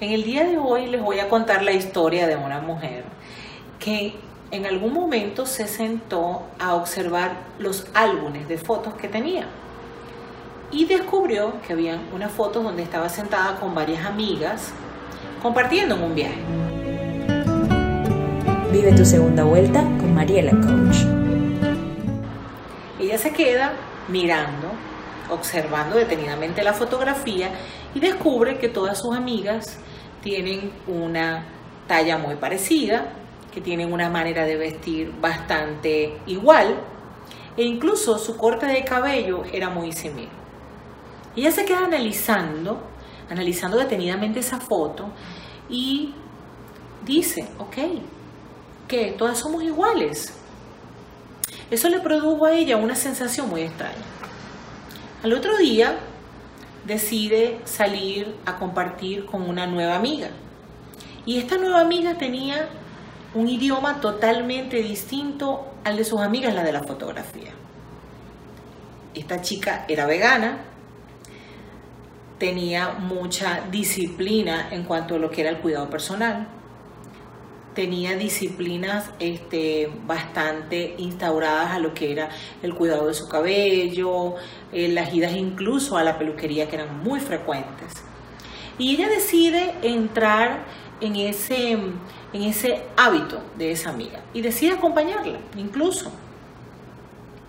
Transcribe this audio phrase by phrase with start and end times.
[0.00, 3.02] En el día de hoy les voy a contar la historia de una mujer
[3.80, 4.14] que
[4.52, 9.48] en algún momento se sentó a observar los álbumes de fotos que tenía
[10.70, 14.70] y descubrió que había unas fotos donde estaba sentada con varias amigas
[15.42, 16.42] compartiendo en un viaje.
[18.70, 20.98] Vive tu segunda vuelta con Mariela Coach.
[23.00, 23.72] Ella se queda
[24.06, 24.70] mirando,
[25.28, 27.50] observando detenidamente la fotografía
[27.94, 29.78] y descubre que todas sus amigas
[30.22, 31.44] tienen una
[31.86, 33.12] talla muy parecida,
[33.52, 36.76] que tienen una manera de vestir bastante igual
[37.56, 40.32] e incluso su corte de cabello era muy similar.
[41.34, 42.80] Ella se queda analizando,
[43.30, 45.10] analizando detenidamente esa foto
[45.68, 46.14] y
[47.04, 47.76] dice, ok,
[48.86, 50.34] que todas somos iguales.
[51.70, 54.04] Eso le produjo a ella una sensación muy extraña.
[55.22, 55.98] Al otro día
[56.88, 60.30] decide salir a compartir con una nueva amiga.
[61.26, 62.70] Y esta nueva amiga tenía
[63.34, 67.52] un idioma totalmente distinto al de sus amigas, la de la fotografía.
[69.14, 70.60] Esta chica era vegana,
[72.38, 76.48] tenía mucha disciplina en cuanto a lo que era el cuidado personal,
[77.78, 82.28] tenía disciplinas este, bastante instauradas a lo que era
[82.60, 84.34] el cuidado de su cabello,
[84.72, 87.92] eh, las idas incluso a la peluquería que eran muy frecuentes.
[88.78, 90.64] Y ella decide entrar
[91.00, 96.10] en ese, en ese hábito de esa amiga y decide acompañarla incluso.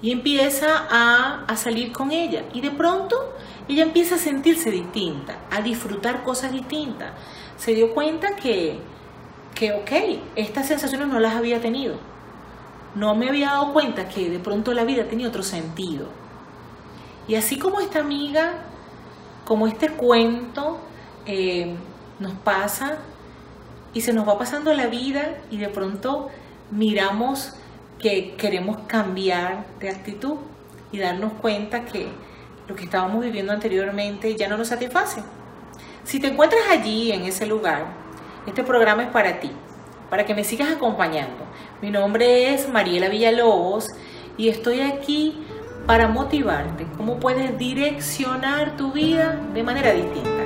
[0.00, 2.44] Y empieza a, a salir con ella.
[2.54, 3.34] Y de pronto
[3.68, 7.10] ella empieza a sentirse distinta, a disfrutar cosas distintas.
[7.58, 8.78] Se dio cuenta que,
[9.54, 11.96] que, ok, estas sensaciones no las había tenido.
[12.94, 16.06] No me había dado cuenta que de pronto la vida tenía otro sentido.
[17.26, 18.54] Y así como esta amiga,
[19.44, 20.78] como este cuento
[21.26, 21.74] eh,
[22.18, 22.98] nos pasa
[23.92, 26.28] y se nos va pasando la vida y de pronto
[26.70, 27.54] miramos
[27.98, 30.36] que queremos cambiar de actitud
[30.92, 32.08] y darnos cuenta que
[32.68, 35.22] lo que estábamos viviendo anteriormente ya no nos satisface.
[36.04, 38.03] Si te encuentras allí, en ese lugar,
[38.46, 39.50] este programa es para ti,
[40.10, 41.44] para que me sigas acompañando.
[41.80, 43.88] Mi nombre es Mariela Villalobos
[44.36, 45.44] y estoy aquí
[45.86, 50.43] para motivarte cómo puedes direccionar tu vida de manera distinta.